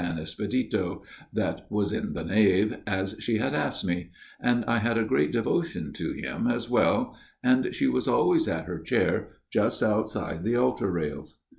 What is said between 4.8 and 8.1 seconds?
a great devotion to him as well, and she was